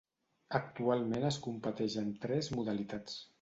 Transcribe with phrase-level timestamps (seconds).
[0.59, 3.21] Actualment es competeix en tres modalitats.